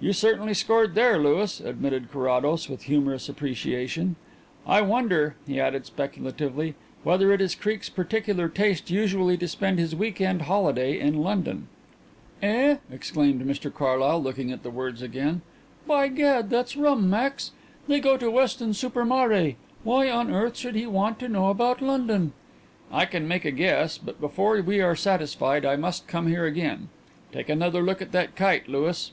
"You 0.00 0.12
certainly 0.12 0.52
scored 0.52 0.96
there, 0.96 1.16
Louis," 1.16 1.60
admitted 1.60 2.10
Carrados, 2.10 2.68
with 2.68 2.82
humorous 2.86 3.28
appreciation. 3.28 4.16
"I 4.66 4.80
wonder," 4.82 5.36
he 5.46 5.60
added 5.60 5.86
speculatively, 5.86 6.74
"whether 7.04 7.30
it 7.30 7.40
is 7.40 7.54
Creake's 7.54 7.88
peculiar 7.88 8.48
taste 8.48 8.90
usually 8.90 9.36
to 9.36 9.46
spend 9.46 9.78
his 9.78 9.94
week 9.94 10.20
end 10.20 10.42
holiday 10.42 10.98
in 10.98 11.18
London." 11.22 11.68
"Eh?" 12.42 12.78
exclaimed 12.90 13.42
Mr 13.44 13.72
Carlyle, 13.72 14.20
looking 14.20 14.50
at 14.50 14.64
the 14.64 14.72
words 14.72 15.02
again, 15.02 15.40
"by 15.86 16.08
gad, 16.08 16.50
that's 16.50 16.76
rum, 16.76 17.08
Max. 17.08 17.52
They 17.86 18.00
go 18.00 18.16
to 18.16 18.32
Weston 18.32 18.74
super 18.74 19.04
Mare. 19.04 19.52
Why 19.84 20.10
on 20.10 20.32
earth 20.32 20.56
should 20.56 20.74
he 20.74 20.88
want 20.88 21.20
to 21.20 21.28
know 21.28 21.46
about 21.46 21.80
London?" 21.80 22.32
"I 22.90 23.04
can 23.06 23.28
make 23.28 23.44
a 23.44 23.52
guess, 23.52 23.98
but 23.98 24.20
before 24.20 24.60
we 24.62 24.80
are 24.80 24.96
satisfied 24.96 25.64
I 25.64 25.76
must 25.76 26.08
come 26.08 26.26
here 26.26 26.44
again. 26.44 26.88
Take 27.30 27.48
another 27.48 27.82
look 27.84 28.02
at 28.02 28.10
that 28.10 28.34
kite, 28.34 28.66
Louis. 28.66 29.12